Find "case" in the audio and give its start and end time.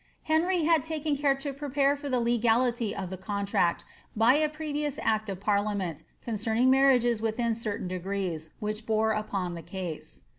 9.61-10.23